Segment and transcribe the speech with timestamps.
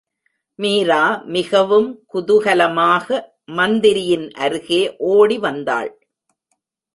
[0.59, 1.23] மீரா
[1.25, 3.19] மிகவும் குதுகலமாக
[3.51, 4.81] மந்திரியின் அருகே
[4.97, 5.91] ஒடி வந்தாள்.